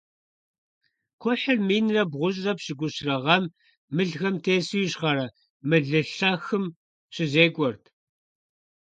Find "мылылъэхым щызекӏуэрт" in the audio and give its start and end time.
5.67-7.83